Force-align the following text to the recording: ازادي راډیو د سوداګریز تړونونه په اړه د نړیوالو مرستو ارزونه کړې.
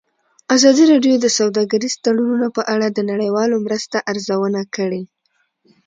ازادي 0.55 0.83
راډیو 0.91 1.15
د 1.19 1.25
سوداګریز 1.37 1.93
تړونونه 2.03 2.47
په 2.55 2.61
اړه 2.73 2.87
د 2.91 2.99
نړیوالو 3.11 3.55
مرستو 3.65 3.97
ارزونه 4.11 4.61
کړې. 4.75 5.01